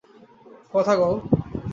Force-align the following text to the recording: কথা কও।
কথা 0.73 0.93
কও। 0.95 1.13